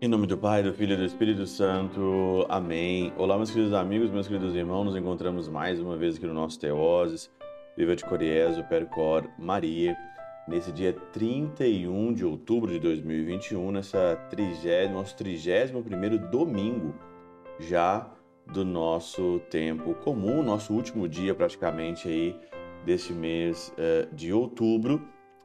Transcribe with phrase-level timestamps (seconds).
[0.00, 2.46] Em nome do Pai, do Filho e do Espírito Santo.
[2.48, 3.12] Amém.
[3.18, 4.84] Olá, meus queridos amigos, meus queridos irmãos.
[4.84, 7.28] Nos encontramos mais uma vez aqui no nosso Teoses.
[7.76, 9.96] Viva de Coriezo, Percor, Maria.
[10.46, 16.94] Nesse dia 31 de outubro de 2021, nessa trigésimo, nosso 31 domingo
[17.58, 18.08] já
[18.52, 22.36] do nosso tempo comum, nosso último dia praticamente aí
[22.84, 25.02] deste mês uh, de outubro.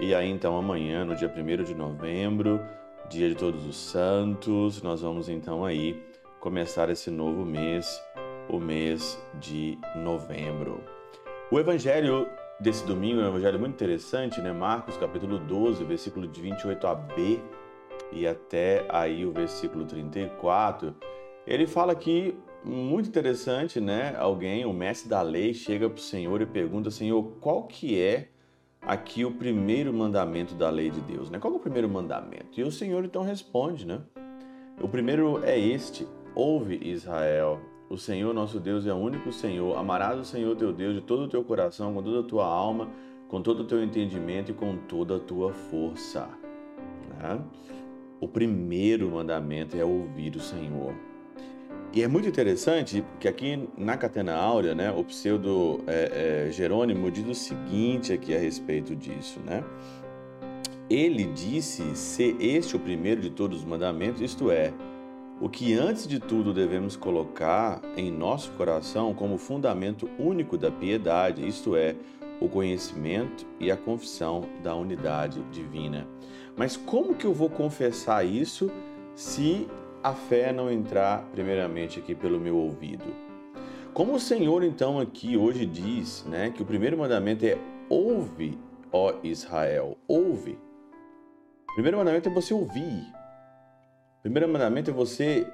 [0.00, 2.60] E aí então amanhã, no dia 1 de novembro,
[3.08, 6.02] dia de Todos os Santos, nós vamos então aí
[6.40, 8.02] começar esse novo mês,
[8.48, 10.82] o mês de novembro.
[11.50, 12.28] O evangelho
[12.60, 14.52] desse domingo é um evangelho muito interessante, né?
[14.52, 17.40] Marcos capítulo 12, versículo de 28b
[18.12, 20.94] e até aí o versículo 34.
[21.46, 24.16] Ele fala aqui muito interessante, né?
[24.18, 28.28] Alguém, o mestre da lei, chega para o Senhor e pergunta: Senhor, qual que é
[28.82, 31.38] aqui o primeiro mandamento da lei de Deus, né?
[31.38, 32.58] Qual é o primeiro mandamento?
[32.58, 34.00] E o Senhor então responde, né?
[34.80, 39.78] O primeiro é este: Ouve, Israel, o Senhor nosso Deus é o único Senhor.
[39.78, 42.90] Amarás o Senhor teu Deus de todo o teu coração, com toda a tua alma,
[43.28, 46.28] com todo o teu entendimento e com toda a tua força.
[47.08, 47.40] Né?
[48.20, 51.05] O primeiro mandamento é ouvir o Senhor.
[51.92, 57.10] E é muito interessante que aqui na Catena Áurea, né, o pseudo é, é, Jerônimo
[57.10, 59.64] diz o seguinte aqui a respeito disso, né?
[60.90, 64.72] Ele disse ser este o primeiro de todos os mandamentos, isto é,
[65.40, 71.46] o que antes de tudo devemos colocar em nosso coração como fundamento único da piedade,
[71.46, 71.96] isto é,
[72.40, 76.06] o conhecimento e a confissão da unidade divina.
[76.56, 78.70] Mas como que eu vou confessar isso
[79.14, 79.66] se
[80.06, 83.12] a fé não entrar primeiramente aqui pelo meu ouvido.
[83.92, 87.58] Como o Senhor então aqui hoje diz, né, que o primeiro mandamento é
[87.90, 88.56] ouve,
[88.92, 90.56] ó Israel, ouve.
[91.70, 93.02] O primeiro mandamento é você ouvir.
[94.18, 95.44] O primeiro mandamento é você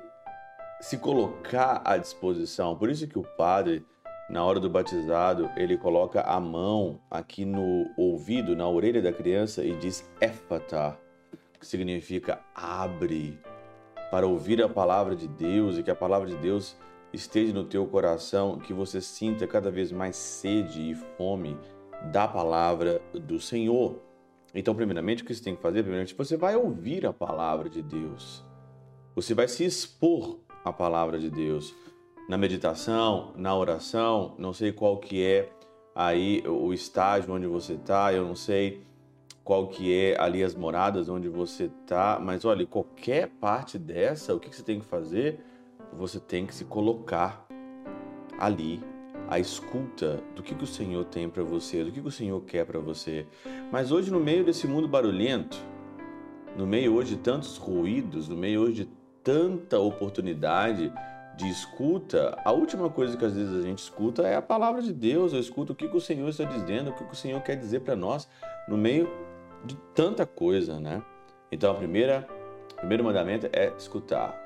[0.83, 2.77] se colocar à disposição.
[2.77, 3.83] Por isso que o padre,
[4.29, 9.65] na hora do batizado, ele coloca a mão aqui no ouvido, na orelha da criança
[9.65, 10.99] e diz éfata,
[11.59, 13.41] que significa abre
[14.13, 16.77] para ouvir a palavra de Deus e que a palavra de Deus
[17.15, 21.57] esteja no teu coração, que você sinta cada vez mais sede e fome
[22.13, 24.03] da palavra do Senhor.
[24.55, 25.83] Então, primeiramente, o que você tem que fazer?
[25.83, 28.45] Primeiramente, você vai ouvir a palavra de Deus.
[29.15, 31.75] Você vai se expor à palavra de Deus
[32.29, 35.51] na meditação, na oração, não sei qual que é
[35.95, 38.83] aí o estágio onde você está, eu não sei
[39.45, 44.41] qual que é ali as moradas onde você tá, mas olha, qualquer parte dessa, o
[44.41, 45.41] que você tem que fazer?
[45.99, 47.47] Você tem que se colocar
[48.39, 48.83] ali
[49.29, 52.41] à escuta do que, que o Senhor tem para você, do que, que o Senhor
[52.43, 53.27] quer para você.
[53.71, 55.59] Mas hoje no meio desse mundo barulhento,
[56.57, 58.91] no meio hoje de tantos ruídos, no meio hoje de
[59.25, 60.93] tanta oportunidade
[61.37, 64.93] de escuta, a última coisa que às vezes a gente escuta é a palavra de
[64.93, 65.33] Deus.
[65.33, 67.57] Eu escuto o que, que o Senhor está dizendo, o que, que o Senhor quer
[67.57, 68.29] dizer para nós
[68.69, 69.09] no meio
[69.65, 71.03] de tanta coisa, né?
[71.51, 72.27] Então a primeira,
[72.73, 74.39] o primeiro mandamento é escutar.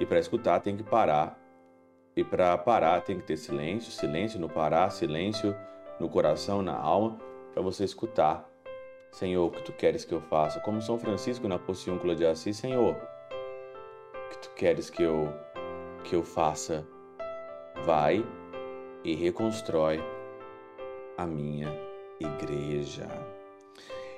[0.00, 1.38] E para escutar tem que parar.
[2.16, 5.54] E para parar tem que ter silêncio, silêncio no parar, silêncio
[6.00, 7.18] no coração, na alma,
[7.52, 8.48] para você escutar.
[9.10, 10.60] Senhor, o que tu queres que eu faça?
[10.60, 15.32] Como São Francisco na Pociúncula de Assis, Senhor, o que tu queres que eu
[16.04, 16.86] que eu faça?
[17.84, 18.24] Vai
[19.04, 20.02] e reconstrói
[21.16, 21.68] a minha
[22.20, 23.37] igreja.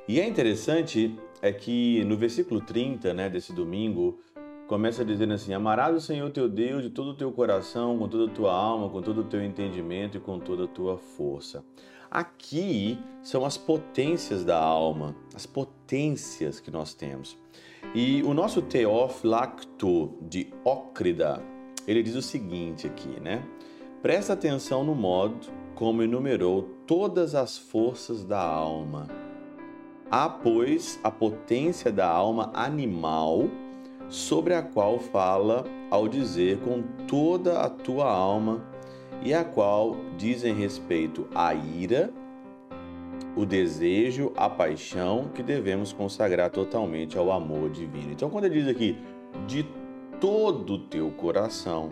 [0.09, 4.19] E é interessante é que no versículo 30, né, desse domingo,
[4.67, 8.31] começa dizendo assim: Amarás o Senhor teu Deus de todo o teu coração, com toda
[8.31, 11.65] a tua alma, com todo o teu entendimento e com toda a tua força.
[12.11, 17.39] Aqui são as potências da alma, as potências que nós temos.
[17.95, 21.43] E o nosso Teófilacto de Ócrida,
[21.87, 23.45] ele diz o seguinte aqui, né?
[24.03, 29.07] Presta atenção no modo como enumerou todas as forças da alma
[30.11, 33.49] Há, pois, a potência da alma animal,
[34.09, 38.61] sobre a qual fala ao dizer com toda a tua alma,
[39.23, 42.11] e a qual dizem respeito a ira,
[43.37, 48.11] o desejo, a paixão que devemos consagrar totalmente ao amor divino.
[48.11, 48.99] Então, quando ele diz aqui
[49.47, 49.65] de
[50.21, 51.91] todo o teu coração,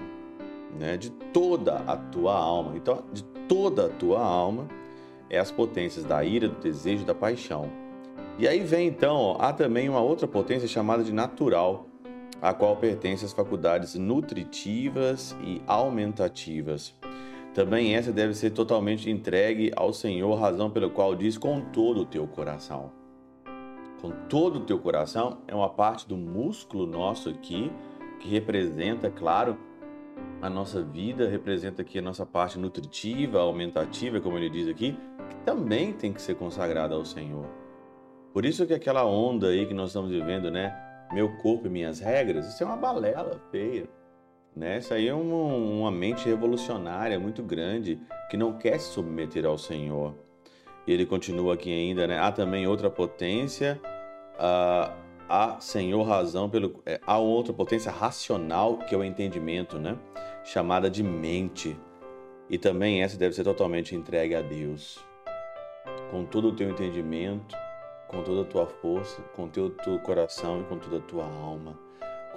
[0.76, 4.67] né, de toda a tua alma, então de toda a tua alma
[5.31, 7.70] é as potências da ira, do desejo, da paixão.
[8.38, 11.88] E aí vem então, há também uma outra potência chamada de natural,
[12.40, 16.94] a qual pertence as faculdades nutritivas e aumentativas.
[17.52, 22.06] Também essa deve ser totalmente entregue ao Senhor, razão pela qual diz com todo o
[22.06, 22.93] teu coração.
[24.00, 27.73] Com todo o teu coração é uma parte do músculo nosso aqui
[28.20, 29.58] que representa, claro,
[30.41, 34.96] a nossa vida, representa aqui a nossa parte nutritiva, aumentativa, como ele diz aqui,
[35.29, 37.68] que também tem que ser consagrada ao Senhor.
[38.38, 40.73] Por isso que aquela onda aí que nós estamos vivendo, né?
[41.12, 43.88] Meu corpo e minhas regras, isso é uma balela feia.
[44.55, 44.79] Né?
[44.79, 47.99] Isso aí é uma, uma mente revolucionária muito grande
[48.31, 50.14] que não quer se submeter ao Senhor.
[50.87, 52.17] E ele continua aqui ainda, né?
[52.17, 53.81] Há também outra potência,
[54.35, 54.94] uh,
[55.29, 56.81] há Senhor razão pelo.
[56.87, 59.99] É, há outra potência racional que é o entendimento, né?
[60.44, 61.76] Chamada de mente.
[62.49, 65.05] E também essa deve ser totalmente entregue a Deus.
[66.12, 67.56] Com todo o teu entendimento,
[68.08, 71.25] com toda a tua força, com todo o teu coração e com toda a tua
[71.25, 71.88] alma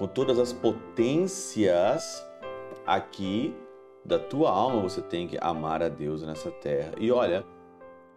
[0.02, 2.28] com todas as potências
[2.88, 3.56] aqui
[4.04, 6.94] da tua alma, você tem que amar a Deus nessa terra.
[7.00, 7.46] E olha,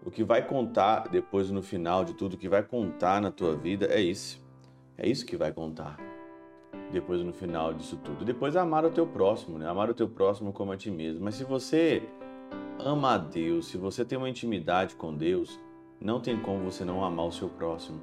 [0.03, 3.55] o que vai contar depois no final de tudo, o que vai contar na tua
[3.55, 4.43] vida é isso.
[4.97, 5.99] É isso que vai contar.
[6.91, 8.25] Depois no final disso tudo.
[8.25, 9.69] Depois amar o teu próximo, né?
[9.69, 11.23] Amar o teu próximo como a ti mesmo.
[11.23, 12.03] Mas se você
[12.79, 15.61] ama a Deus, se você tem uma intimidade com Deus,
[16.05, 17.99] não tem como você não amar o seu próximo.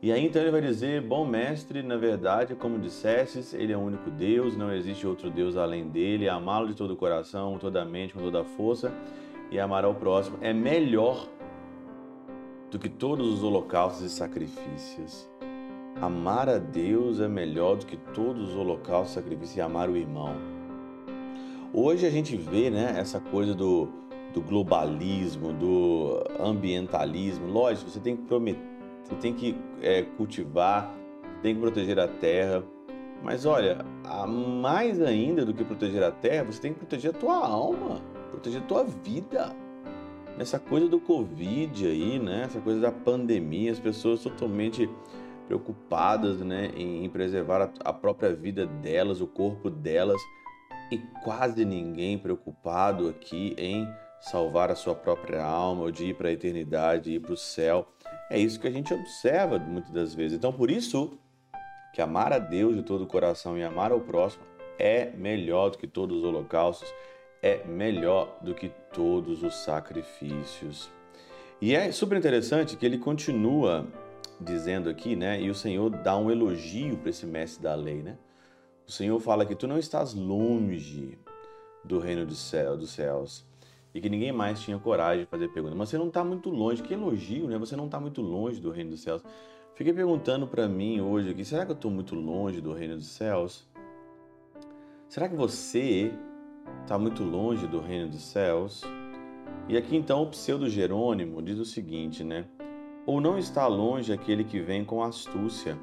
[0.00, 3.80] E aí então ele vai dizer: Bom mestre, na verdade, como dissestes, ele é o
[3.80, 6.28] único Deus, não existe outro Deus além dele.
[6.28, 8.92] Amá-lo de todo o coração, toda a mente, com toda a força
[9.50, 11.28] e amar ao próximo é melhor
[12.70, 15.28] do que todos os holocaustos e sacrifícios.
[16.00, 20.34] Amar a Deus é melhor do que todos os holocaustos sacrifícios e amar o irmão.
[21.72, 23.88] Hoje a gente vê né, essa coisa do,
[24.34, 27.46] do globalismo, do ambientalismo.
[27.46, 30.92] Lógico, você tem que prometer você tem que é, cultivar,
[31.42, 32.64] tem que proteger a terra.
[33.22, 33.84] Mas olha,
[34.26, 38.00] mais ainda do que proteger a terra, você tem que proteger a tua alma,
[38.30, 39.54] proteger a tua vida.
[40.36, 42.42] Nessa coisa do Covid aí, né?
[42.44, 44.90] Essa coisa da pandemia, as pessoas totalmente
[45.46, 50.20] preocupadas né, em, preservar a, a própria vida delas, o corpo delas,
[50.90, 53.86] e quase ninguém preocupado aqui em
[54.24, 57.86] salvar a sua própria alma, ou de ir para a eternidade, ir para o céu.
[58.30, 60.38] É isso que a gente observa muitas das vezes.
[60.38, 61.18] Então, por isso
[61.92, 64.42] que amar a Deus de todo o coração e amar ao próximo
[64.78, 66.92] é melhor do que todos os holocaustos,
[67.42, 70.90] é melhor do que todos os sacrifícios.
[71.60, 73.86] E é super interessante que ele continua
[74.40, 75.40] dizendo aqui, né?
[75.40, 78.16] E o Senhor dá um elogio para esse mestre da lei, né?
[78.88, 81.18] O Senhor fala que tu não estás longe
[81.84, 83.46] do reino do céu, dos céus
[83.94, 85.76] e que ninguém mais tinha coragem de fazer pergunta.
[85.76, 87.56] Mas você não está muito longe, que elogio, né?
[87.56, 89.22] Você não está muito longe do reino dos céus.
[89.74, 93.06] Fiquei perguntando para mim hoje aqui, será que eu estou muito longe do reino dos
[93.06, 93.66] céus?
[95.08, 96.12] Será que você
[96.82, 98.82] está muito longe do reino dos céus?
[99.68, 102.46] E aqui então o pseudo Jerônimo diz o seguinte, né?
[103.06, 105.78] Ou não está longe aquele que vem com astúcia,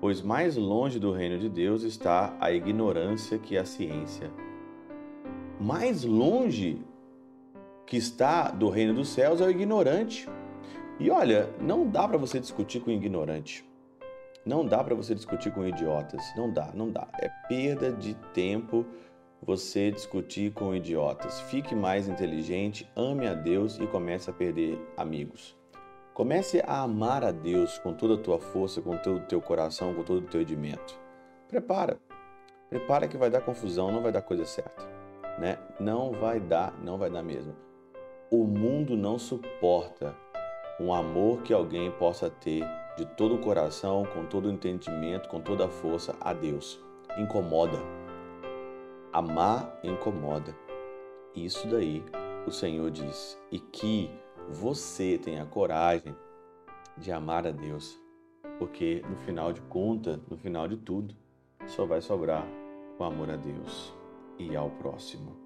[0.00, 4.30] pois mais longe do reino de Deus está a ignorância que a ciência.
[5.60, 6.82] Mais longe
[7.86, 10.28] que está do reino dos céus é o ignorante.
[10.98, 13.64] E olha, não dá para você discutir com ignorante.
[14.44, 16.22] Não dá para você discutir com idiotas.
[16.36, 17.08] Não dá, não dá.
[17.20, 18.84] É perda de tempo
[19.42, 21.40] você discutir com idiotas.
[21.42, 25.56] Fique mais inteligente, ame a Deus e comece a perder amigos.
[26.14, 29.94] Comece a amar a Deus com toda a tua força, com todo o teu coração,
[29.94, 31.00] com todo o teu edimento.
[31.48, 31.98] Prepara.
[32.68, 34.82] Prepara que vai dar confusão, não vai dar coisa certa,
[35.38, 35.58] né?
[35.78, 37.54] Não vai dar, não vai dar mesmo.
[38.32, 40.16] O mundo não suporta
[40.80, 42.64] um amor que alguém possa ter
[42.96, 46.82] de todo o coração, com todo o entendimento, com toda a força a Deus.
[47.18, 47.76] Incomoda.
[49.12, 50.56] Amar incomoda.
[51.36, 52.02] Isso daí
[52.46, 53.38] o Senhor diz.
[53.50, 54.10] E que
[54.48, 56.16] você tenha coragem
[56.96, 58.00] de amar a Deus.
[58.58, 61.14] Porque no final de conta, no final de tudo,
[61.66, 62.46] só vai sobrar
[62.98, 63.92] o amor a Deus
[64.38, 65.41] e ao próximo.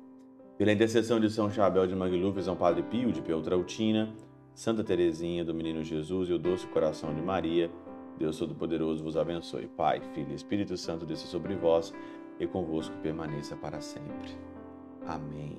[0.58, 4.08] Pela intercessão de São Chabel de Mangluf, São Padre Pio de Peltrautina,
[4.54, 7.70] Santa Teresinha do Menino Jesus e o Doce Coração de Maria,
[8.18, 9.66] Deus Todo-Poderoso vos abençoe.
[9.66, 11.92] Pai, Filho e Espírito Santo desça sobre vós
[12.40, 14.30] e convosco permaneça para sempre.
[15.06, 15.58] Amém.